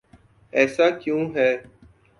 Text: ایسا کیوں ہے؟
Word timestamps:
ایسا 0.53 0.89
کیوں 1.01 1.23
ہے؟ 1.35 1.49